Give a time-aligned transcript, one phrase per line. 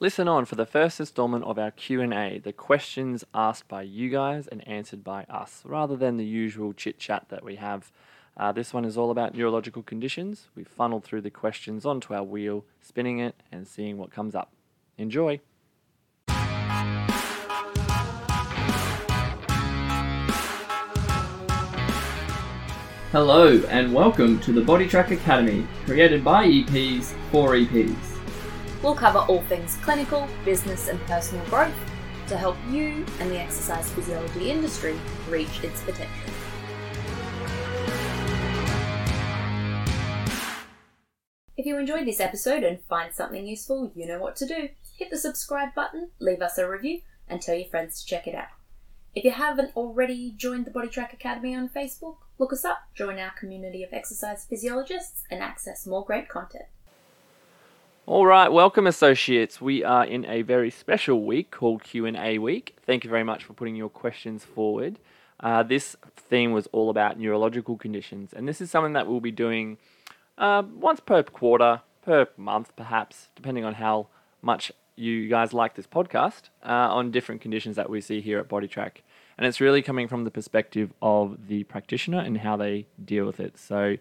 [0.00, 4.48] Listen on for the first installment of our Q&A, the questions asked by you guys
[4.48, 7.92] and answered by us, rather than the usual chit-chat that we have.
[8.36, 10.48] Uh, this one is all about neurological conditions.
[10.56, 14.50] We've funneled through the questions onto our wheel, spinning it and seeing what comes up.
[14.98, 15.40] Enjoy!
[23.12, 28.13] Hello and welcome to the Body Track Academy, created by EPs for EPs.
[28.84, 31.72] We'll cover all things clinical, business, and personal growth
[32.28, 36.34] to help you and the exercise physiology industry reach its potential.
[41.56, 44.68] If you enjoyed this episode and find something useful, you know what to do.
[44.98, 48.34] Hit the subscribe button, leave us a review, and tell your friends to check it
[48.34, 48.48] out.
[49.14, 53.18] If you haven't already joined the Body Track Academy on Facebook, look us up, join
[53.18, 56.66] our community of exercise physiologists, and access more great content.
[58.06, 59.62] All right, welcome associates.
[59.62, 62.76] We are in a very special week called Q&A week.
[62.84, 64.98] Thank you very much for putting your questions forward.
[65.40, 69.30] Uh, this theme was all about neurological conditions, and this is something that we'll be
[69.30, 69.78] doing
[70.36, 74.08] uh, once per quarter, per month perhaps, depending on how
[74.42, 78.48] much you guys like this podcast, uh, on different conditions that we see here at
[78.48, 78.96] Bodytrack.
[79.38, 83.40] And it's really coming from the perspective of the practitioner and how they deal with
[83.40, 83.56] it.
[83.56, 83.96] So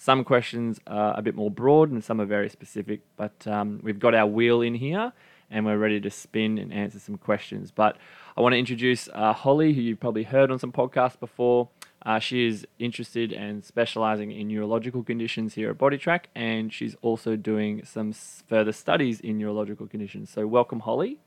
[0.00, 3.98] some questions are a bit more broad and some are very specific, but um, we've
[3.98, 5.12] got our wheel in here
[5.50, 7.70] and we're ready to spin and answer some questions.
[7.70, 7.98] But
[8.34, 11.68] I want to introduce uh, Holly, who you've probably heard on some podcasts before.
[12.00, 17.36] Uh, she is interested and specializing in neurological conditions here at Bodytrack, and she's also
[17.36, 20.30] doing some further studies in neurological conditions.
[20.30, 21.18] So, welcome, Holly.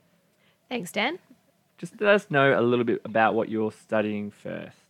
[0.68, 1.20] Thanks, Dan.
[1.78, 4.83] Just let us know a little bit about what you're studying first.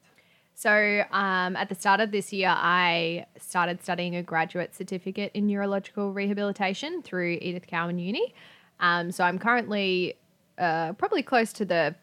[0.55, 5.47] So, um, at the start of this year, I started studying a graduate certificate in
[5.47, 8.35] neurological rehabilitation through Edith Cowan Uni.
[8.79, 10.17] Um, so, I'm currently
[10.57, 11.97] uh, probably close to the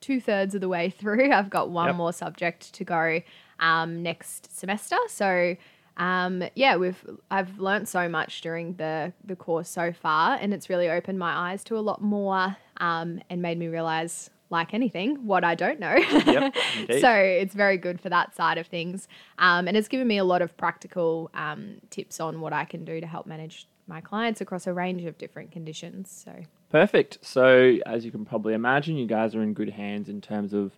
[0.00, 1.30] two thirds of the way through.
[1.32, 1.96] I've got one yep.
[1.96, 3.20] more subject to go
[3.60, 4.96] um, next semester.
[5.08, 5.56] So,
[5.96, 10.68] um, yeah, we've I've learned so much during the the course so far, and it's
[10.68, 15.26] really opened my eyes to a lot more um, and made me realize, like anything,
[15.26, 15.94] what I don't know.
[15.94, 16.54] Yep,
[17.00, 19.06] so it's very good for that side of things,
[19.38, 22.84] um, and it's given me a lot of practical um, tips on what I can
[22.84, 26.10] do to help manage my clients across a range of different conditions.
[26.24, 26.32] So
[26.70, 27.18] perfect.
[27.20, 30.72] So as you can probably imagine, you guys are in good hands in terms of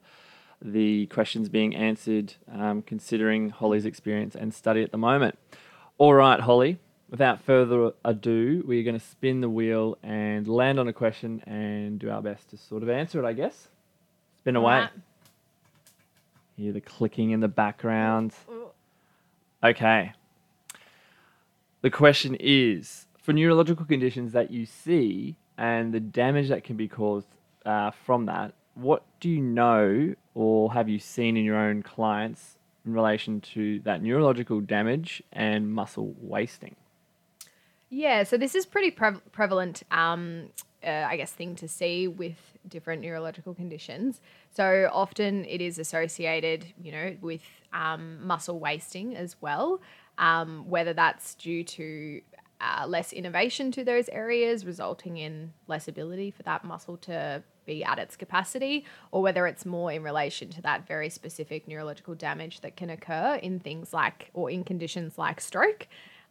[0.61, 5.39] the questions being answered, um, considering Holly's experience and study at the moment.
[5.99, 6.79] All right, Holly,
[7.11, 11.99] without further ado, we're going to spin the wheel and land on a question and
[11.99, 13.69] do our best to sort of answer it, I guess.
[14.43, 14.81] Spin away.
[14.81, 14.91] Right.
[16.57, 18.33] Hear the clicking in the background.
[19.63, 20.13] Okay.
[21.83, 26.89] The question is for neurological conditions that you see and the damage that can be
[26.89, 27.29] caused
[27.65, 32.59] uh, from that, what do you know or have you seen in your own clients
[32.85, 36.77] in relation to that neurological damage and muscle wasting?
[37.89, 40.51] Yeah, so this is pretty pre- prevalent, um,
[40.85, 42.37] uh, I guess, thing to see with
[42.69, 44.21] different neurological conditions.
[44.51, 47.43] So often it is associated, you know, with
[47.73, 49.81] um, muscle wasting as well,
[50.19, 52.21] um, whether that's due to
[52.61, 57.85] uh, less innervation to those areas, resulting in less ability for that muscle to be
[57.85, 62.61] at its capacity, or whether it's more in relation to that very specific neurological damage
[62.63, 65.87] that can occur in things like or in conditions like stroke.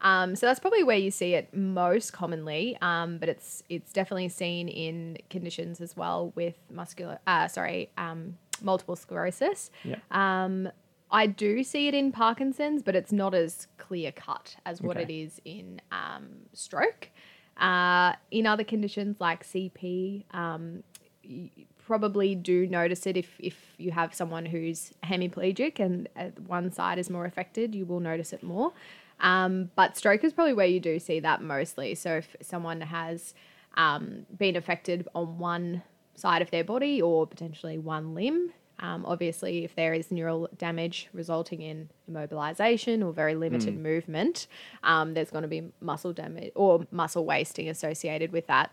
[0.06, 4.30] Um, so that's probably where you see it most commonly, um, but it's it's definitely
[4.30, 9.72] seen in conditions as well with muscular, uh, sorry, um, multiple sclerosis.
[9.84, 9.96] Yeah.
[10.12, 10.70] Um,
[11.10, 15.12] I do see it in Parkinson's, but it's not as clear cut as what okay.
[15.12, 17.10] it is in um, stroke.
[17.58, 20.84] Uh, in other conditions like CP, um,
[21.24, 21.50] you
[21.84, 27.00] probably do notice it if, if you have someone who's hemiplegic and uh, one side
[27.00, 28.72] is more affected, you will notice it more.
[29.20, 31.96] Um, but stroke is probably where you do see that mostly.
[31.96, 33.34] So if someone has
[33.78, 35.84] um, been affected on one
[36.16, 41.08] side of their body or potentially one limb, um, obviously, if there is neural damage
[41.14, 43.82] resulting in immobilization or very limited mm.
[43.82, 44.48] movement,
[44.84, 48.72] um, there's going to be muscle damage or muscle wasting associated with that.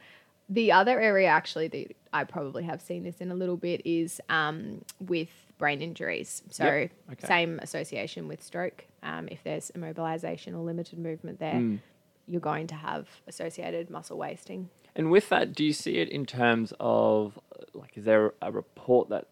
[0.48, 4.20] The other area, actually, that I probably have seen this in a little bit is
[4.28, 5.30] um, with
[5.62, 6.42] brain injuries.
[6.50, 6.90] So, yep.
[7.12, 7.26] okay.
[7.28, 8.84] same association with stroke.
[9.04, 11.78] Um, if there's immobilization or limited movement there, mm.
[12.26, 14.70] you're going to have associated muscle wasting.
[14.96, 17.38] And with that, do you see it in terms of
[17.74, 19.28] like, is there a report that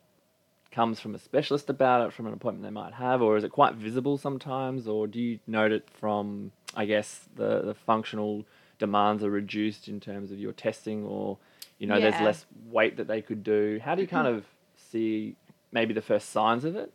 [0.71, 3.51] comes from a specialist about it, from an appointment they might have, or is it
[3.51, 8.45] quite visible sometimes, or do you note it from, I guess, the, the functional
[8.79, 11.39] demands are reduced in terms of your testing, or
[11.81, 13.81] you know, there's less weight that they could do.
[13.83, 14.45] How do you kind of
[14.77, 15.35] see
[15.73, 16.93] maybe the first signs of it?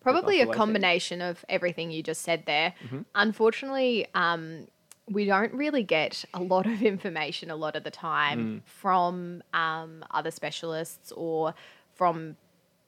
[0.00, 0.56] Probably a the way things.
[0.56, 2.74] combination of everything you just said there.
[2.84, 3.00] Mm-hmm.
[3.14, 4.68] Unfortunately, um,
[5.08, 8.00] we don't really get a lot of information a lot of the Mm.
[8.00, 11.54] time from um, other specialists or
[11.94, 12.36] from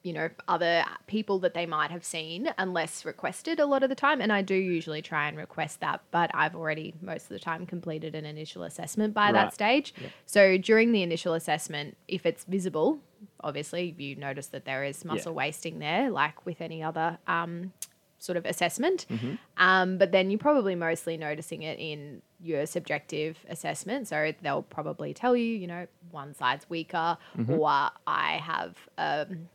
[0.07, 3.95] you know other people that they might have seen unless requested a lot of the
[3.97, 7.41] time and i do usually try and request that but i've already most of the
[7.41, 9.33] time completed an initial assessment by Right.
[9.35, 9.93] that stage
[10.25, 13.01] so during the initial assessment if it's visible
[13.41, 17.73] obviously you notice that there is muscle wasting there like with any other um,
[18.19, 19.05] sort of assessment.
[19.59, 24.09] Um, but then you're probably mostly noticing it in your subjective assessment.
[24.09, 27.19] So they'll probably tell you, you know, one side's weaker
[27.61, 29.49] or I have um,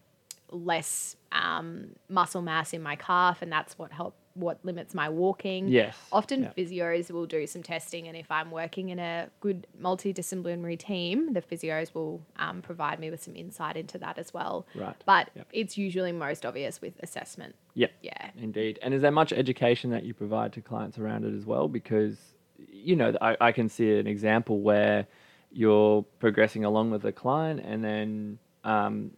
[0.51, 5.68] less um, muscle mass in my calf and that's what help what limits my walking.
[5.68, 5.98] Yes.
[6.12, 6.53] Often Yeah.
[6.57, 11.42] physios will do some testing, and if I'm working in a good multidisciplinary team, the
[11.42, 14.65] physios will um, provide me with some insight into that as well.
[14.74, 14.95] Right.
[15.06, 15.48] But Yep.
[15.51, 17.56] it's usually most obvious with assessment.
[17.74, 17.88] Yeah.
[18.01, 18.31] Yeah.
[18.38, 18.80] Indeed.
[18.81, 21.68] And is there much education that you provide to clients around it as well?
[21.68, 22.18] Because,
[22.57, 25.07] you know, I, I can see an example where
[25.51, 29.12] you're progressing along with the client and then um,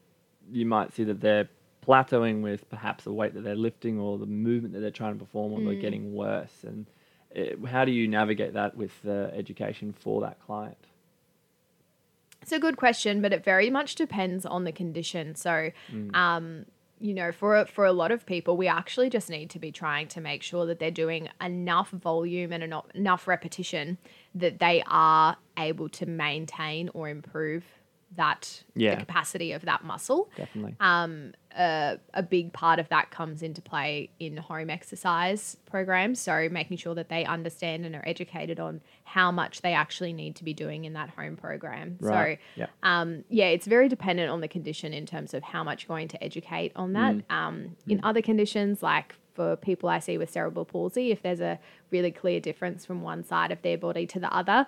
[0.54, 1.50] you might see that they're
[1.86, 5.20] plateauing with perhaps the weight that they're lifting or the movement that they're trying to
[5.20, 5.82] perform or they're mm.
[5.82, 6.64] getting worse.
[6.64, 6.86] And
[7.32, 10.78] it, how do you navigate that with the education for that client?
[12.42, 15.36] It's a good question, but it very much depends on the condition.
[15.36, 16.16] So, mm.
[16.16, 16.66] um,
[17.00, 20.08] you know, for for a lot of people, we actually just need to be trying
[20.10, 23.98] to make sure that they're doing enough volume and enough repetition
[24.36, 27.64] that they are able to maintain or improve
[28.15, 28.95] that Yeah.
[28.95, 30.30] the capacity of that muscle.
[30.36, 30.75] Definitely.
[30.80, 36.19] Um, a, a big part of that comes into play in home exercise programs.
[36.19, 40.36] So making sure that they understand and are educated on how much they actually need
[40.38, 41.98] to be doing in that home program.
[42.00, 42.39] Right.
[42.56, 42.68] So yeah.
[42.81, 46.07] um, yeah, it's very dependent on the condition in terms of how much you're going
[46.10, 47.15] to educate on that.
[47.30, 51.60] Um, in other conditions, like for people I see with cerebral palsy, if there's a
[51.92, 54.65] really clear difference from one side of their body to the other,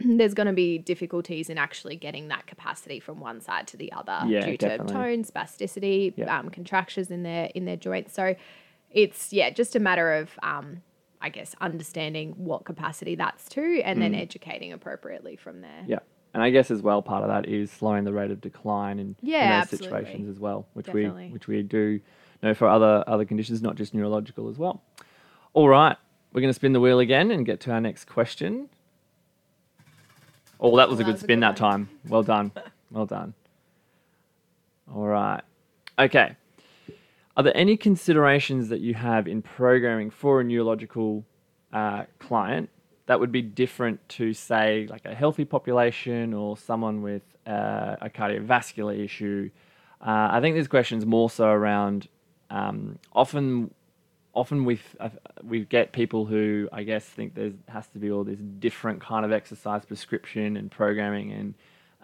[0.04, 3.92] there's going to be difficulties in actually getting that capacity from one side to the
[3.92, 4.86] other Yeah, due definitely.
[4.88, 6.38] to tone, spasticity, Yeah.
[6.38, 8.12] um, contractures in their in their joints.
[8.14, 8.34] So
[8.90, 10.82] it's yeah, just a matter of um,
[11.20, 15.82] I guess understanding what capacity that's to, and then educating appropriately from there.
[15.84, 15.88] Mm.
[15.88, 15.98] Yeah.
[16.32, 19.16] And I guess as well, part of that is slowing the rate of decline in,
[19.20, 19.88] Yeah, in those absolutely.
[19.88, 21.26] situations as well, which Definitely.
[21.26, 22.00] we which we do
[22.42, 24.82] know for other other conditions, not just neurological as well.
[25.52, 25.96] All right,
[26.32, 28.68] we're going to spin the wheel again and get to our next question.
[30.62, 31.88] Oh, that was a good was a spin good that time.
[32.06, 32.52] Well done,
[32.90, 33.32] well done.
[34.94, 35.42] All right,
[35.98, 36.36] okay.
[37.36, 41.24] Are there any considerations that you have in programming for a neurological
[41.72, 42.68] uh, client
[43.06, 48.10] that would be different to, say, like a healthy population or someone with uh, a
[48.10, 49.50] cardiovascular issue?
[50.00, 52.08] Uh, I think this question is more so around
[52.50, 53.72] um, often.
[54.32, 55.08] Often we uh,
[55.42, 59.24] we get people who I guess think there has to be all this different kind
[59.24, 61.54] of exercise prescription and programming and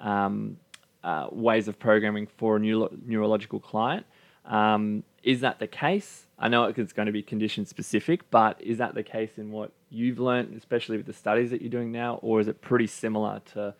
[0.01, 0.57] um,
[1.05, 4.05] uh, ways of programming for a neuro- neurological client.
[4.45, 6.27] Um, is that the case?
[6.39, 9.73] I know it's going to be condition specific, but is that the case in what
[9.89, 13.41] you've learned, especially with the studies that you're doing now, or is it pretty similar
[13.55, 13.75] to,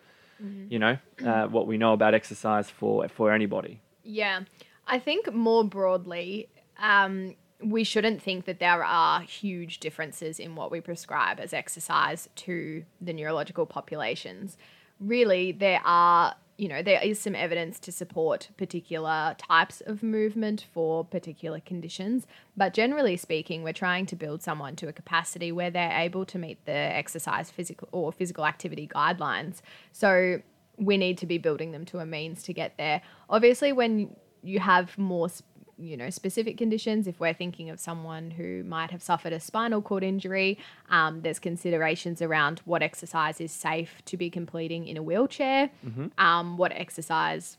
[0.69, 3.81] you know, uh, what we know about exercise for for anybody?
[4.03, 4.41] Yeah,
[4.87, 10.71] I think more broadly, um, we shouldn't think that there are huge differences in what
[10.71, 14.57] we prescribe as exercise to the neurological populations.
[14.99, 20.65] Really, there are, you know, there is some evidence to support particular types of movement
[20.71, 22.27] for particular conditions.
[22.55, 26.37] But generally speaking, we're trying to build someone to a capacity where they're able to
[26.37, 29.61] meet the exercise physical or physical activity guidelines.
[29.91, 30.41] So
[30.77, 33.01] we need to be building them to a means to get there.
[33.31, 35.45] Obviously, when you have more, sp-
[35.79, 39.81] you know, specific conditions, if we're thinking of someone who might have suffered a spinal
[39.81, 40.57] cord injury,
[40.89, 45.69] um, there's considerations around what exercise is safe to be completing in a wheelchair,
[46.17, 47.57] um, what exercise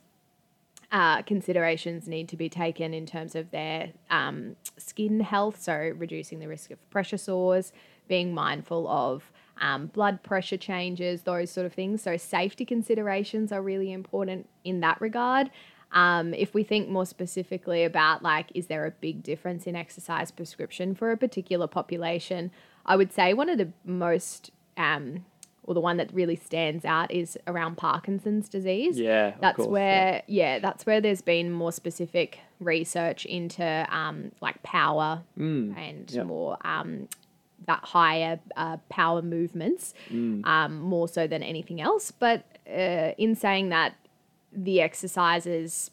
[0.90, 6.38] uh, considerations need to be taken in terms of their um, skin health, so reducing
[6.38, 7.72] the risk of pressure sores,
[8.08, 12.02] being mindful of um, blood pressure changes, those sort of things.
[12.02, 15.50] So, safety considerations are really important in that regard.
[15.92, 20.30] Um, if we think more specifically about like, is there a big difference in exercise
[20.30, 22.50] prescription for a particular population?
[22.84, 25.24] I would say one of the most um,
[25.68, 28.98] or the one that really stands out is around Parkinson's disease.
[28.98, 30.58] Yeah, that's course, where yeah.
[30.60, 36.26] that's where there's been more specific research into um, like power and Mm, yep.
[36.26, 37.08] more um,
[37.66, 42.10] that higher uh, power movements um, more so than anything else.
[42.10, 43.94] But uh, in saying that,
[44.52, 45.90] the exercises,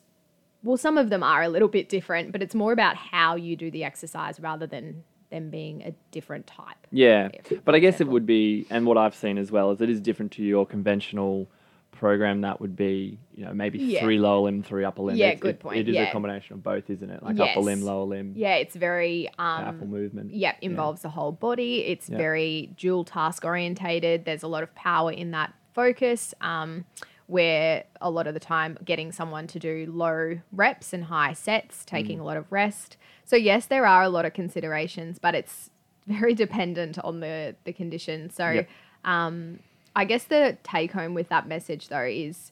[0.63, 3.55] well, some of them are a little bit different, but it's more about how you
[3.55, 6.77] do the exercise rather than them being a different type.
[6.91, 7.29] Yeah,
[7.65, 9.99] but I guess it would be, and what I've seen as well is it is
[9.99, 11.47] different to your conventional
[11.91, 12.41] program.
[12.41, 14.01] That would be, you know, maybe Yeah.
[14.01, 15.15] three lower limb, three upper limb.
[15.15, 17.23] Yeah, It- good it- point, It is a combination of both, isn't it?
[17.23, 20.33] Like upper limb, lower limb, Yeah, it's very powerful um, movement.
[20.33, 21.85] yeah, involves the whole body.
[21.85, 22.17] It's Yeah.
[22.17, 24.25] very dual task orientated.
[24.25, 26.33] There's a lot of power in that focus.
[26.41, 26.85] Um,
[27.27, 31.81] where a lot of the time getting someone to do low reps and high sets,
[31.81, 31.85] Mm.
[31.85, 32.97] taking a lot of rest.
[33.23, 35.71] So yes, there are a lot of considerations, but it's
[36.07, 38.29] very dependent on the the condition.
[38.29, 38.69] So Yep.
[39.05, 39.59] um,
[39.95, 42.51] I guess the take home with that message though is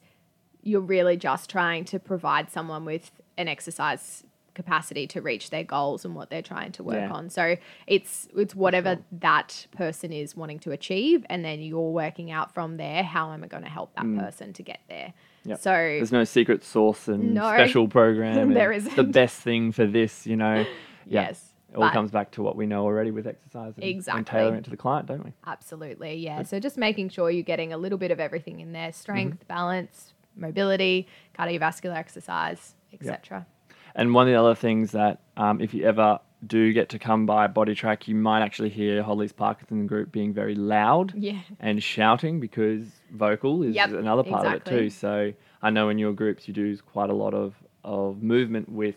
[0.64, 6.06] you're really just trying to provide someone with an exercise capacity to reach their goals
[6.06, 7.12] and what they're trying to work Yeah.
[7.12, 7.30] on.
[7.30, 7.58] So
[7.88, 12.78] it's it's whatever that person is wanting to achieve and then you're working out from
[12.78, 15.14] there how am I going to help that person to get there.
[15.46, 15.50] Mm.
[15.50, 15.60] Yep.
[15.60, 17.44] So There's no secret sauce and No.
[17.54, 18.54] special program.
[18.54, 20.66] There The best thing for this, you know.
[21.06, 21.24] Yeah.
[21.24, 21.50] yes.
[21.72, 24.64] It all comes back to what we know already with exercise and, and tailoring it
[24.66, 25.34] to the client, don't we?
[25.48, 26.44] Absolutely, yeah.
[26.44, 29.48] So just making sure you're getting a little bit of everything in there: strength, Mm-hmm.
[29.48, 31.08] balance, mobility,
[31.38, 33.48] cardiovascular exercise, etc.
[33.96, 37.26] And one of the other things that, um, if you ever do get to come
[37.26, 41.40] by Body Track, you might actually hear Holly's Parkinson group being very loud Yeah.
[41.60, 44.90] and shouting because vocal is Yep, another part of it too.
[44.90, 45.32] So
[45.62, 48.96] I know in your groups you do quite a lot of, of movement with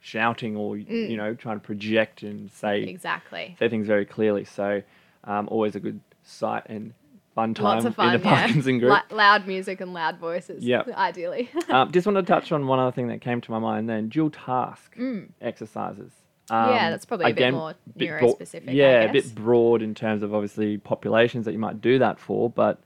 [0.00, 1.10] shouting or, Mm.
[1.10, 3.56] you know, trying to project and say, Exactly.
[3.58, 4.44] say things very clearly.
[4.44, 4.82] So
[5.24, 6.92] um, always a good sight and
[7.36, 8.14] fun time Lots of fun.
[8.16, 8.78] in the yeah.
[8.80, 8.90] Group.
[8.90, 10.64] La- loud music and loud voices.
[10.64, 10.88] Yep.
[10.96, 11.48] Ideally.
[11.68, 14.08] um, just want to touch on one other thing that came to my mind then
[14.08, 14.96] dual task
[15.40, 16.10] exercises.
[16.50, 16.74] Um, Mm.
[16.74, 20.22] Yeah, that's probably a bit more bit neurospecific, I yeah, a bit broad in terms
[20.22, 22.80] of obviously populations that you might do that for, but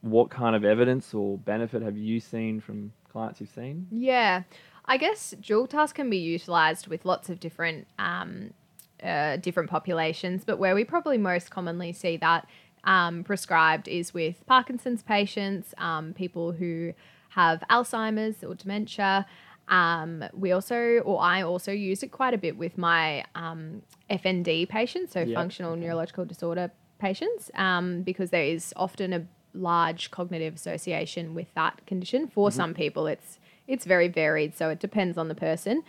[0.00, 3.86] what kind of evidence or benefit have you seen from clients you've seen?
[3.90, 4.44] Yeah,
[4.86, 8.54] I guess dual task can be utilized with lots of different um,
[9.02, 12.46] uh, different populations, but where we probably most commonly see that
[12.84, 16.92] um, prescribed is with Parkinson's patients, um, people who
[17.30, 19.26] have Alzheimer's or dementia.
[19.68, 24.68] Um, we also, or I also use it quite a bit with my um, FND
[24.68, 30.54] patients, so Yeah, functional neurological disorder patients, um, because there is often a large cognitive
[30.54, 32.28] association with that condition.
[32.28, 32.56] For Mm-hmm.
[32.56, 35.82] some people, it's it's very varied, so it depends on the person.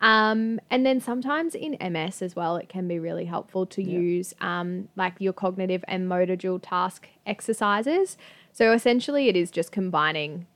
[0.00, 4.32] Um, and then sometimes in MS as well, it can be really helpful to use
[4.40, 8.16] um, like your cognitive and motor dual task exercises.
[8.52, 10.46] So essentially, it is just combining,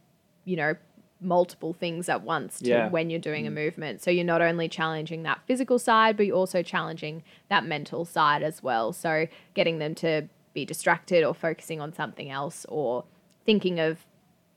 [0.45, 0.75] you know,
[1.21, 2.89] multiple things at once to Yeah.
[2.91, 4.01] when you're doing a movement.
[4.03, 8.43] So you're not only challenging that physical side, but you're also challenging that mental side
[8.43, 8.93] as well.
[8.93, 13.05] So getting them to be distracted or focusing on something else or
[13.47, 14.05] thinking of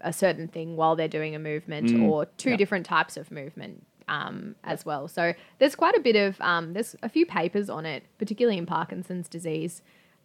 [0.01, 2.55] a certain thing while they're doing a movement or two Yeah.
[2.57, 5.07] different types of movement um, as well.
[5.07, 8.65] So there's quite a bit of um, there's a few papers on it, particularly in
[8.65, 9.81] Parkinson's disease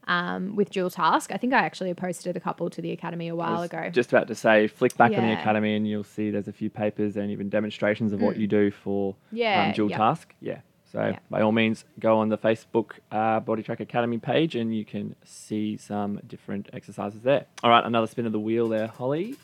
[0.07, 1.31] um, with dual task.
[1.33, 3.91] I think I actually posted a couple to the academy a while ago.
[3.91, 6.71] Just about to say, flick back on the academy and you'll see there's a few
[6.71, 9.99] papers and even demonstrations of what you do for Yeah, um, dual yep.
[9.99, 10.35] task.
[10.41, 10.61] Yeah.
[10.91, 11.19] So Yeah.
[11.31, 15.15] by all means, go on the Facebook uh, Body Track Academy page and you can
[15.25, 17.47] see some different exercises there.
[17.63, 19.37] All right, another spin of the wheel there, Holly.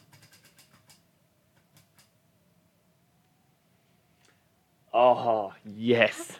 [4.98, 6.38] Oh, yes.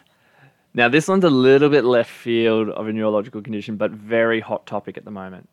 [0.72, 4.64] Now, this one's a little bit left field of a neurological condition, but very hot
[4.66, 5.46] topic at the moment.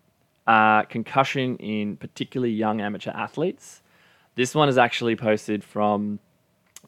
[0.47, 3.81] Uh, concussion in particularly young amateur athletes.
[4.35, 6.19] This one is actually posted from,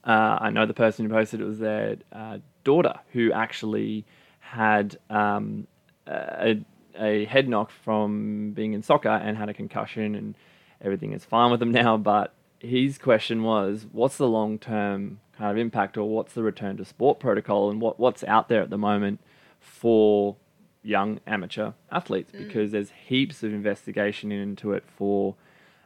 [0.06, 4.06] uh, I know the person who posted it was their uh, daughter who actually
[4.40, 5.68] had um,
[6.08, 6.64] a,
[6.98, 10.36] a head knock from being in soccer and had a concussion, and
[10.82, 11.98] everything is fine with him now.
[11.98, 16.78] But his question was, what's the long term kind of impact, or what's the return
[16.78, 19.20] to sport protocol, and what, what's out there at the moment
[19.60, 20.36] for
[20.84, 22.32] young amateur athletes?
[22.32, 25.36] Because there's heaps of investigation into it for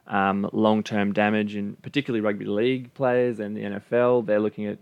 [0.06, 4.26] um, long term damage, and particularly rugby league players and the NFL.
[4.26, 4.78] They're looking at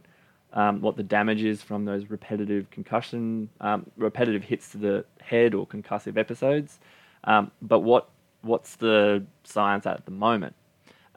[0.53, 5.55] um, what the damage is from those repetitive concussion, um, repetitive hits to the head
[5.55, 6.79] or concussive episodes.
[7.25, 8.09] Um, but what
[8.43, 10.55] what's the science at the moment?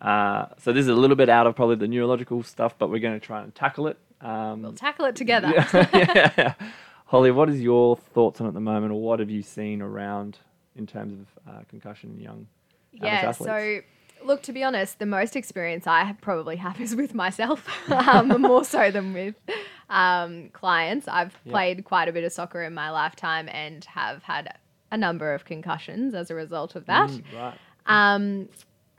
[0.01, 2.99] Uh, so this is a little bit out of probably the neurological stuff, but we're
[2.99, 3.97] going to try and tackle it.
[4.19, 5.53] Um, We'll tackle it together.
[5.93, 6.53] yeah.
[7.05, 9.81] Holly, what is your thoughts on it at the moment, or what have you seen
[9.81, 10.39] around
[10.75, 12.47] in terms of uh, concussion in young
[12.93, 13.81] Yeah, so
[14.23, 18.63] look, to be honest, the most experience I probably have is with myself, um, more
[18.63, 19.35] so than with
[19.89, 21.07] um, clients.
[21.07, 24.57] I've played quite a bit of soccer in my lifetime and have had
[24.91, 27.09] a number of concussions as a result of that.
[27.09, 27.57] Mm, right.
[27.85, 28.49] Um,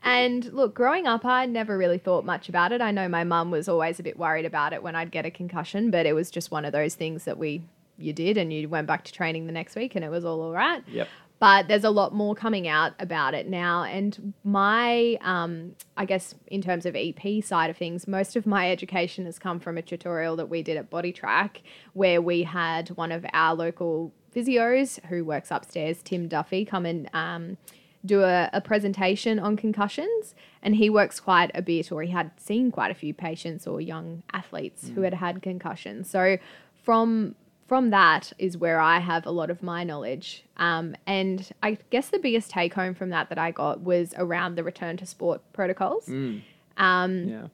[0.03, 2.81] and look, growing up, I never really thought much about it.
[2.81, 5.31] I know my mum was always a bit worried about it when I'd get a
[5.31, 7.63] concussion, but it was just one of those things that we
[7.97, 10.41] you did, and you went back to training the next week, and it was all
[10.41, 10.83] all right.
[10.87, 11.07] Yep.
[11.39, 16.35] But there's a lot more coming out about it now, and my, um, I guess,
[16.47, 19.81] in terms of EP side of things, most of my education has come from a
[19.81, 21.61] tutorial that we did at Body Track,
[21.93, 27.09] where we had one of our local physios who works upstairs, Tim Duffy, come and
[27.13, 27.57] um,
[28.05, 30.35] do a, a presentation on concussions.
[30.61, 33.81] And he works quite a bit, or he had seen quite a few patients or
[33.81, 36.09] young athletes who had had concussions.
[36.09, 36.37] So
[36.83, 37.35] from
[37.67, 40.43] from that is where I have a lot of my knowledge.
[40.57, 44.55] Um, and I guess the biggest take home from that that I got was around
[44.55, 46.07] the return to sport protocols.
[46.07, 46.41] Mm,
[46.77, 47.47] Um, yeah.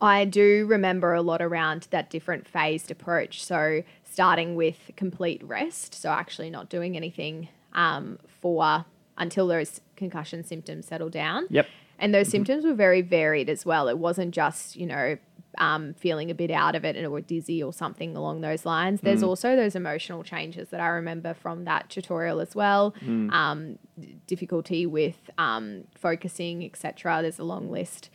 [0.00, 3.44] I do remember a lot around that different phased approach.
[3.44, 8.84] So, starting with complete rest, so actually not doing anything um, for
[9.18, 11.46] until those concussion symptoms settle down.
[11.50, 11.66] Yep.
[11.98, 13.88] And those symptoms were very varied as well.
[13.88, 15.16] It wasn't just, you know,
[15.58, 19.00] um, feeling a bit out of it and or dizzy or something along those lines.
[19.00, 22.94] There's also those emotional changes that I remember from that tutorial as well.
[23.30, 23.78] Um,
[24.26, 27.20] difficulty with um, focusing, etc.
[27.22, 28.10] There's a long list.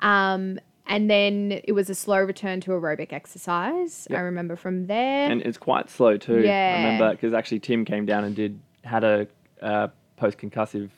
[0.00, 4.06] Um, and then it was a slow return to aerobic exercise.
[4.10, 5.30] I remember from there.
[5.30, 6.40] And it's quite slow too.
[6.40, 9.26] Yeah, I remember because actually Tim came down and did had a
[9.60, 10.90] uh, post concussive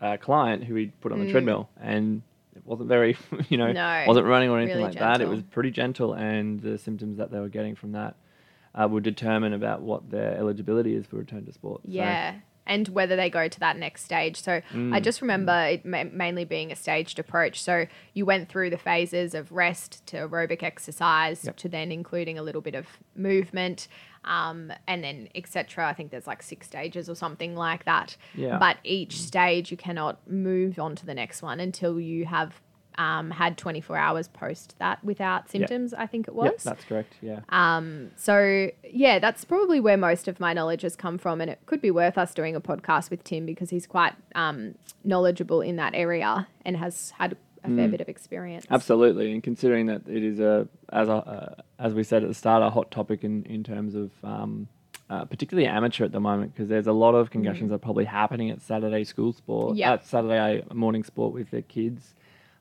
[0.00, 2.22] uh, client who he put on the treadmill and
[2.56, 3.16] it wasn't very
[3.48, 3.74] you know Mm.
[3.74, 5.20] No, wasn't running or anything really like that.
[5.20, 8.16] It was pretty gentle and the symptoms that they were getting from that
[8.74, 11.82] uh, would determine about what their eligibility is for return to sport.
[11.84, 12.34] So, Yeah.
[12.66, 14.40] And whether they go to that next stage.
[14.40, 17.60] So I just remember it ma- mainly being a staged approach.
[17.62, 21.56] So you went through the phases of rest to aerobic exercise Yep.
[21.58, 23.88] to then including a little bit of movement
[24.24, 25.86] um, and then etc.
[25.86, 28.16] I think there's like six stages or something like that.
[28.34, 28.58] Yeah.
[28.58, 32.60] But each stage you cannot move on to the next one until you have
[32.98, 36.46] um, had 24 hours post that without symptoms, I think it was.
[36.46, 37.14] Yep, that's correct.
[37.20, 37.40] Yeah.
[37.48, 41.60] Um, so yeah, that's probably where most of my knowledge has come from, and it
[41.66, 45.76] could be worth us doing a podcast with Tim because he's quite um, knowledgeable in
[45.76, 48.66] that area and has had a fair bit of experience.
[48.70, 52.34] Absolutely, and considering that it is a as a uh, as we said at the
[52.34, 54.68] start, a hot topic in in terms of um,
[55.08, 58.04] uh, particularly amateur at the moment, because there's a lot of concussions that are probably
[58.04, 59.92] happening at Saturday school sport, Yep.
[60.00, 62.14] at Saturday morning sport with their kids,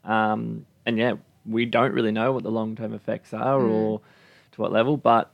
[0.03, 1.13] um, and yeah,
[1.45, 4.01] we don't really know what the long term effects are or
[4.53, 5.31] to what level, but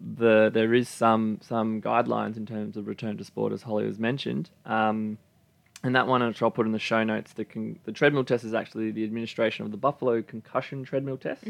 [0.00, 3.98] the there is some some guidelines in terms of return to sport, as Holly has
[3.98, 4.50] mentioned.
[4.66, 5.18] Um,
[5.84, 8.44] and that one, which I'll put in the show notes, the, con- the treadmill test
[8.44, 11.42] is actually the administration of the Buffalo Concussion Treadmill Test,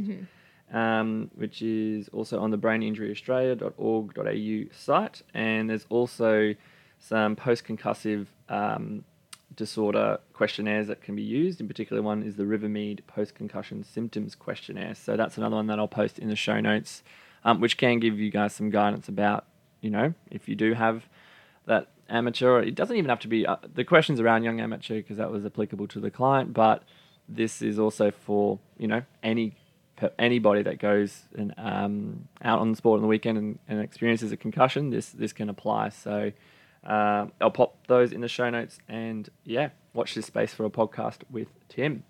[0.73, 5.21] um, which is also on the braininjuryaustralia.org.au site.
[5.35, 6.55] And there's also
[6.99, 9.05] some post concussive um,
[9.55, 11.61] disorder questionnaires that can be used.
[11.61, 14.95] In particular, one is the Rivermead Post Concussion Symptoms Questionnaire.
[14.95, 17.03] So that's another one that I'll post in the show notes,
[17.45, 19.47] um, which can give you guys some guidance about,
[19.81, 21.09] you know, if you do have
[21.67, 22.61] that amateur.
[22.61, 25.45] It doesn't even have to be uh, the questions around young amateur because that was
[25.45, 26.85] applicable to the client, but
[27.29, 29.55] this is also for you know any
[30.19, 34.33] anybody that goes and um, out on the sport on the weekend and, and experiences
[34.33, 34.91] a concussion.
[34.91, 35.91] This this can apply.
[35.91, 36.33] So
[36.85, 40.71] uh, I'll pop those in the show notes and yeah, watch this space for a
[40.71, 42.05] podcast with Tim.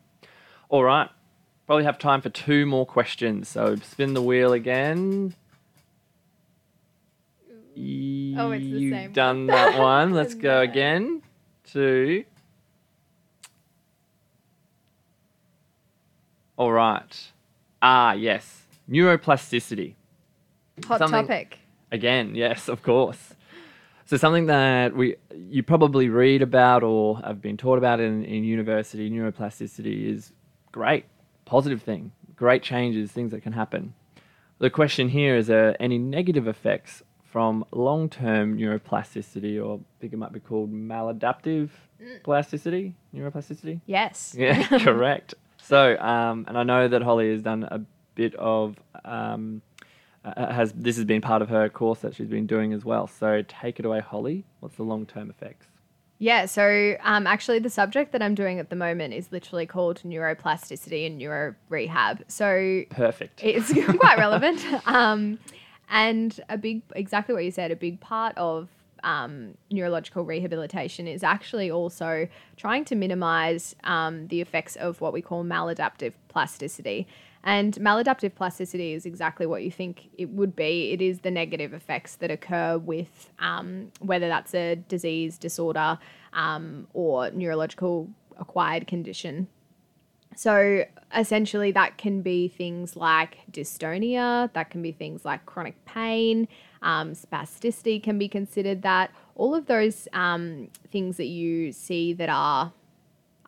[0.68, 1.08] All right,
[1.66, 3.48] probably have time for two more questions.
[3.48, 5.34] So spin the wheel again.
[7.74, 10.12] Oh, it's the same You've same done that one.
[10.14, 11.22] Let's go again.
[11.64, 12.24] Two.
[16.56, 17.32] All right.
[17.80, 18.62] Ah, yes.
[18.88, 19.94] Neuroplasticity.
[20.86, 21.58] Hot something- topic.
[21.90, 23.34] Again, yes, of course.
[24.12, 28.44] So something that we you probably read about or have been taught about in, in
[28.44, 30.34] university, neuroplasticity is
[30.70, 31.06] great,
[31.46, 33.94] positive thing, great changes, things that can happen.
[34.58, 40.18] The question here is there any negative effects from long-term neuroplasticity or I think it
[40.18, 41.70] might be called maladaptive
[42.22, 43.80] plasticity, neuroplasticity?
[43.86, 44.36] Yes.
[44.38, 45.32] Yeah, correct.
[45.56, 47.80] So, um, and I know that Holly has done a
[48.14, 49.62] bit of um,
[50.24, 53.06] uh, has this has been part of her course that she's been doing as well.
[53.06, 54.44] So, take it away, Holly.
[54.60, 55.66] What's the long term effects?
[56.22, 60.00] Yeah, so um, actually, the subject that I'm doing at the moment is literally called
[60.04, 62.22] neuroplasticity and neuro rehab.
[62.28, 63.42] So Perfect.
[63.42, 64.64] it's quite relevant.
[64.86, 65.40] Um,
[65.90, 68.68] and a big, exactly what you said, a big part of
[69.02, 75.22] um, neurological rehabilitation is actually also trying to minimize um, the effects of what we
[75.22, 77.08] call maladaptive plasticity.
[77.44, 80.92] And maladaptive plasticity is exactly what you think it would be.
[80.92, 85.98] It is the negative effects that occur with um, whether that's a disease, disorder,
[86.32, 89.48] um, or neurological acquired condition.
[90.34, 96.48] So essentially, that can be things like dystonia, that can be things like chronic pain,
[96.80, 99.10] um, spasticity can be considered that.
[99.34, 102.72] All of those um, things that you see that are,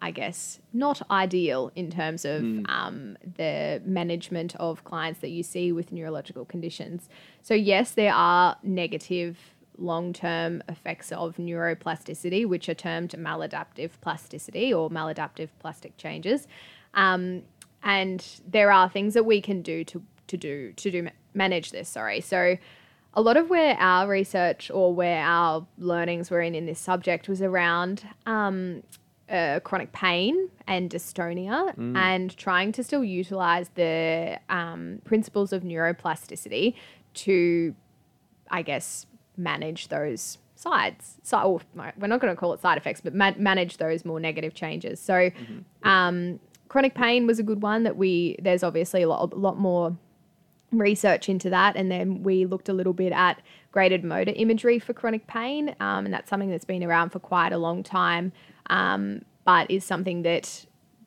[0.05, 5.73] I guess, not ideal in terms of um, the management of clients that you see
[5.73, 7.09] with neurological conditions.
[7.41, 9.39] So, yes, there are negative
[9.79, 16.47] long term effects of neuroplasticity, which are termed maladaptive plasticity or maladaptive plastic changes.
[16.93, 17.45] Um,
[17.83, 21.89] and there are things that we can do to, to do to do manage this.
[21.89, 22.59] Sorry, so
[23.15, 27.27] a lot of where our research or where our learnings were in in this subject
[27.27, 28.83] was around um,
[29.31, 36.75] uh, chronic pain and dystonia and trying to still utilize the um, principles of neuroplasticity
[37.15, 37.75] to,
[38.51, 39.07] I guess,
[39.37, 41.17] manage those sides.
[41.23, 44.55] So we're not going to call it side effects, but ma- manage those more negative
[44.55, 45.01] changes.
[45.01, 45.31] So,
[45.83, 48.37] um, chronic pain was a good one that we.
[48.41, 49.97] There's obviously a lot, a lot more
[50.73, 53.41] research into that, and then we looked a little bit at
[53.73, 57.53] graded motor imagery for chronic pain, um, and that's something that's been around for quite
[57.53, 58.33] a long time,
[58.71, 60.67] um, but is something that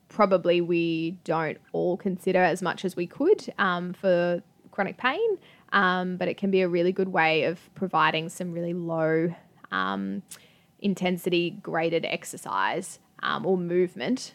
[0.10, 4.42] probably we don't all consider as much as we could um, for
[4.72, 5.38] chronic pain.
[5.74, 9.34] Um, but it can be a really good way of providing some really low
[9.72, 10.24] um,
[10.80, 14.34] intensity graded exercise um, or movement,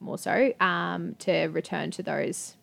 [0.00, 2.56] more so, um, to return to those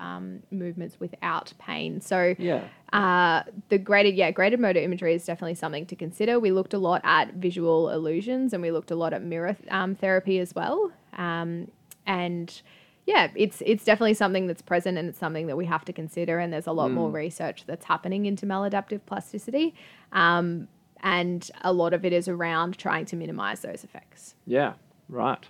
[0.00, 2.00] um, movements without pain.
[2.00, 2.64] So, Yeah.
[2.92, 6.38] uh, the graded, yeah, graded motor imagery is definitely something to consider.
[6.38, 9.94] We looked a lot at visual illusions and we looked a lot at mirror um,
[9.94, 10.92] therapy as well.
[11.16, 11.70] Um,
[12.06, 12.62] and
[13.06, 16.38] yeah, it's it's definitely something that's present and it's something that we have to consider.
[16.38, 19.74] And there's a lot more research that's happening into maladaptive plasticity.
[20.12, 20.68] Um,
[21.02, 24.34] and a lot of it is around trying to minimize those effects.
[24.46, 24.74] Yeah,
[25.08, 25.44] right.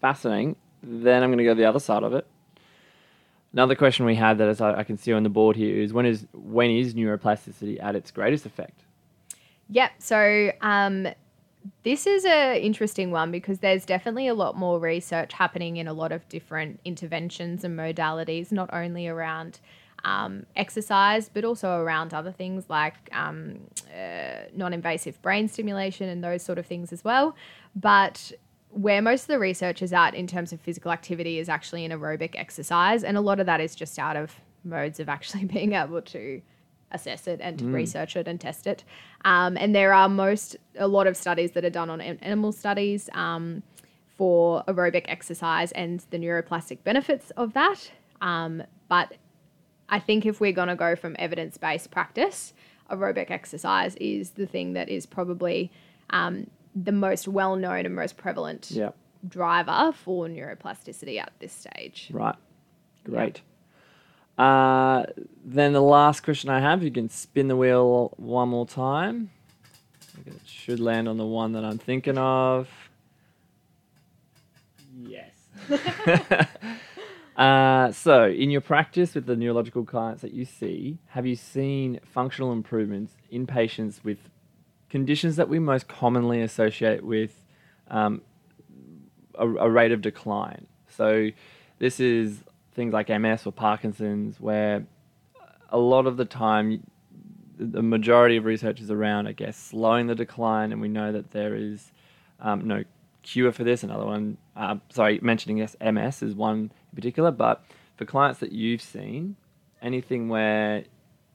[0.00, 0.56] Fascinating.
[0.82, 2.26] Then I'm going to go to the other side of it.
[3.52, 6.26] Another question we had that I, can see on the board here is when is
[6.32, 8.84] when is neuroplasticity at its greatest effect?
[9.70, 9.92] Yep.
[9.98, 11.08] So um,
[11.82, 15.92] this is an interesting one because there's definitely a lot more research happening in a
[15.92, 19.60] lot of different interventions and modalities, not only around
[20.04, 23.60] um, exercise, but also around other things like um,
[23.94, 27.34] uh, non-invasive brain stimulation and those sort of things as well.
[27.74, 28.32] But
[28.70, 31.92] where most of the research is at in terms of physical activity is actually in
[31.92, 35.72] aerobic exercise, and a lot of that is just out of modes of actually being
[35.72, 36.40] able to
[36.90, 38.82] assess it and to research it and test it.
[39.24, 43.10] Um, and there are most a lot of studies that are done on animal studies
[43.12, 43.62] um,
[44.16, 47.90] for aerobic exercise and the neuroplastic benefits of that.
[48.20, 49.14] Um, but
[49.88, 52.54] I think if we're going to go from evidence based practice,
[52.90, 55.70] aerobic exercise is the thing that is probably
[56.10, 56.48] um,
[56.84, 58.90] the most well known and most prevalent Yeah.
[59.26, 62.10] driver for neuroplasticity at this stage.
[62.12, 62.36] Right.
[63.04, 63.42] Great.
[64.36, 65.04] Uh,
[65.44, 69.30] then the last question I have, you can spin the wheel one more time.
[70.26, 72.68] It should land on the one that I'm thinking of.
[74.96, 75.32] Yes.
[77.36, 82.00] uh, so, in your practice with the neurological clients that you see, have you seen
[82.04, 84.18] functional improvements in patients with
[84.90, 87.42] conditions that we most commonly associate with
[87.88, 88.22] um,
[89.34, 90.66] a, a rate of decline?
[90.88, 91.30] So,
[91.78, 94.86] this is things like MS or Parkinson's, where
[95.70, 96.84] a lot of the time,
[97.58, 101.30] the majority of research is around, I guess, slowing the decline, and we know that
[101.32, 101.92] there is
[102.40, 102.84] um, no
[103.22, 103.82] cure for this.
[103.82, 107.64] Another one, uh, sorry, mentioning yes, MS is one in particular, but
[107.96, 109.36] for clients that you've seen,
[109.82, 110.84] anything where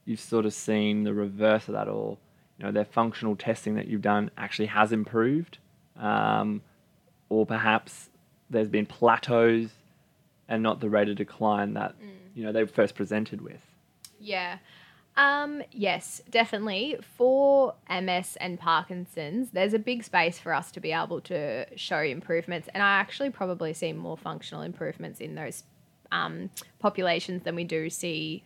[0.06, 2.18] you've sort of seen the reverse of that, or
[2.58, 5.58] you know, their functional testing that you've done actually has improved,
[5.98, 6.62] um,
[7.30, 8.10] or perhaps
[8.50, 9.70] there's been plateaus
[10.48, 11.96] and not the rate of decline that
[12.36, 13.62] you know they first presented with.
[14.20, 14.60] Yeah.
[15.16, 16.98] Um, yes, definitely.
[17.18, 22.00] For MS and Parkinson's, there's a big space for us to be able to show
[22.00, 22.68] improvements.
[22.74, 25.64] And I actually probably see more functional improvements in those
[26.12, 28.44] um, populations than we do see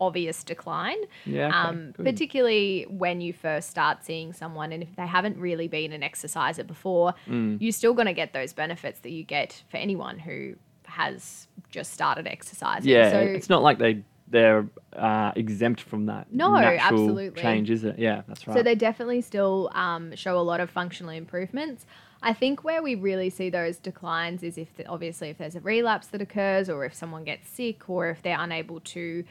[0.00, 0.96] obvious decline.
[1.26, 5.68] Yeah, okay, um, particularly when you first start seeing someone and if they haven't really
[5.68, 7.58] been an exerciser before, Mm.
[7.60, 11.92] you're still going to get those benefits that you get for anyone who has just
[11.92, 12.90] started exercising.
[12.90, 17.40] Yeah, So it's not like they they're uh, exempt from that No, absolutely.
[17.40, 17.98] change, is it?
[17.98, 18.54] Yeah, that's right.
[18.56, 21.86] So they definitely still um, show a lot of functional improvements.
[22.22, 25.60] I think where we really see those declines is if, the, obviously, if there's a
[25.60, 29.24] relapse that occurs, or if someone gets sick, or if they're unable to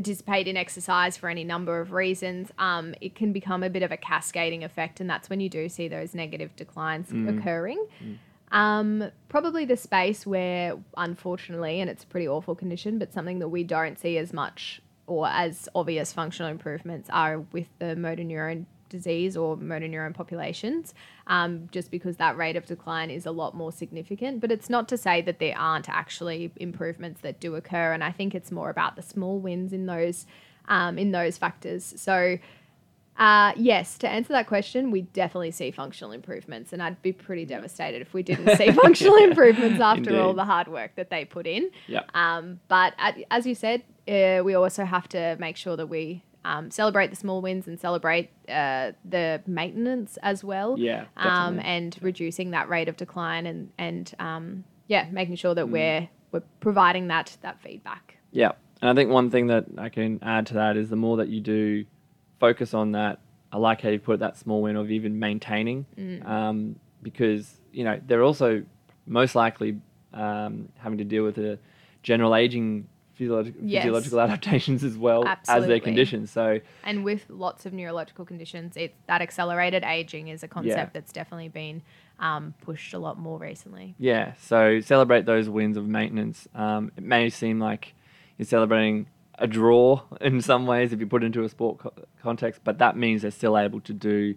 [0.00, 3.92] participate in exercise for any number of reasons, um, it can become a bit of
[3.92, 7.86] a cascading effect, and that's when you do see those negative declines occurring.
[8.50, 13.48] Um, probably the space where, unfortunately, and it's a pretty awful condition, but something that
[13.48, 18.64] we don't see as much or as obvious functional improvements are with the motor neuron
[18.90, 20.92] disease or motor neuron populations,
[21.28, 24.40] um, just because that rate of decline is a lot more significant.
[24.40, 28.12] But it's not to say that there aren't actually improvements that do occur, and I
[28.12, 30.26] think it's more about the small wins in those
[30.68, 31.94] um, in those factors.
[31.96, 32.38] So.
[33.16, 37.44] Uh, yes, to answer that question, we definitely see functional improvements, and I'd be pretty
[37.44, 41.46] devastated if we didn't see functional improvements after all the hard work that they put
[41.46, 41.70] in.
[41.86, 42.04] yeah.
[42.14, 46.22] Um, but at, as you said, uh, we also have to make sure that we
[46.44, 50.78] um, celebrate the small wins and celebrate uh, the maintenance as well.
[50.78, 55.56] Yeah, Um, and reducing that rate of decline and and um, yeah, making sure Mm.
[55.56, 58.16] that we're we're providing that that feedback.
[58.32, 58.52] Yeah.
[58.80, 61.28] And I think one thing that I can add to that is the more that
[61.28, 61.84] you do
[62.38, 63.18] focus on that,
[63.52, 66.26] I like how you put that small win of even maintaining, Mm.
[66.26, 68.64] um, because, you know, they're also
[69.06, 69.78] most likely
[70.14, 71.58] um, having to deal with a
[72.02, 72.86] general aging
[73.20, 73.82] physiolog- Yes.
[73.82, 76.30] physiological adaptations as well as their conditions.
[76.30, 81.12] So, And with lots of neurological conditions, it that accelerated aging is a concept that's
[81.12, 81.82] definitely been
[82.18, 83.94] um, pushed a lot more recently.
[83.98, 86.46] Yeah, so celebrate those wins of maintenance.
[86.54, 87.94] Um, it may seem like
[88.38, 89.06] you're celebrating
[89.38, 92.78] a draw in some ways if you put it into a sport co- context, but
[92.78, 94.34] that means they're still able to do,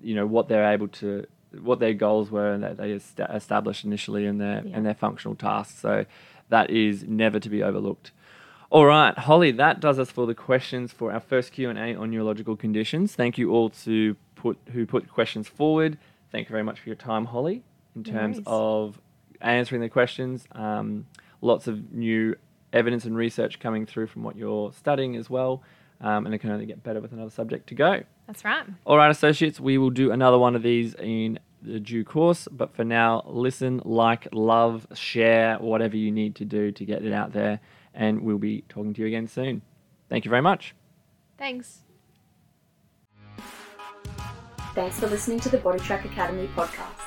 [0.00, 1.26] you know, what they're able to,
[1.60, 4.76] what their goals were and that they est- established initially in their Yeah.
[4.76, 5.80] in their functional tasks.
[5.80, 6.06] So
[6.48, 8.12] that is never to be overlooked.
[8.70, 11.94] All right, Holly, that does us for the questions for our first Q and A
[11.94, 13.14] on neurological conditions.
[13.14, 15.98] Thank you all to put who put questions forward.
[16.32, 17.62] Thank you very much for your time, Holly.
[17.94, 18.46] In terms worries.
[18.46, 19.00] of
[19.40, 21.06] answering the questions, um,
[21.40, 22.34] lots of new
[22.72, 25.62] evidence and research coming through from what you're studying as well,
[26.00, 28.02] um, and it can only get better with another subject to go.
[28.26, 28.66] That's right.
[28.84, 32.74] All right, associates, we will do another one of these in the due course, but
[32.74, 37.32] for now, listen, like, love, share, whatever you need to do to get it out
[37.32, 37.60] there,
[37.96, 39.62] and we'll be talking to you again soon.
[40.08, 40.74] Thank you very much.
[41.36, 41.80] Thanks.
[44.74, 47.00] Thanks for listening to the Body Track Academy podcast.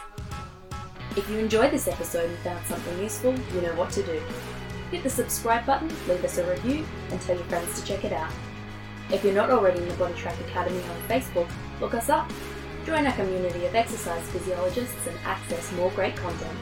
[1.16, 4.22] If you enjoyed this episode and found something useful, you know what to do.
[4.92, 8.12] Hit the subscribe button, leave us a review, and tell your friends to check it
[8.12, 8.32] out.
[9.12, 11.50] If you're not already in the Body Track Academy on Facebook,
[11.80, 12.32] look us up.
[12.86, 16.58] Join our community of exercise physiologists and access more great content.